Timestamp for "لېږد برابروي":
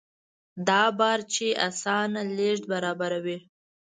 2.37-3.37